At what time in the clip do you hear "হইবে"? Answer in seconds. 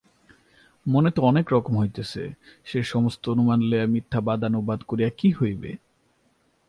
5.31-5.71